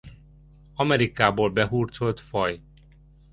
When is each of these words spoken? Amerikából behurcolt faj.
Amerikából 0.73 1.49
behurcolt 1.53 2.19
faj. 2.19 2.61